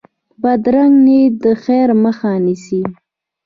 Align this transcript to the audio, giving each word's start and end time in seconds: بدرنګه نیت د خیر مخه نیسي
بدرنګه 0.41 0.99
نیت 1.05 1.33
د 1.43 1.45
خیر 1.63 1.89
مخه 2.03 2.31
نیسي 2.45 2.81